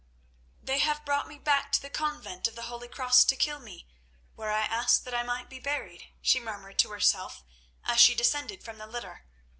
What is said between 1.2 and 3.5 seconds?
me back to the Convent of the Holy Cross to